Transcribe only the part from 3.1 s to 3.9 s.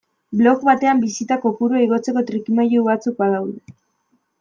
badaude.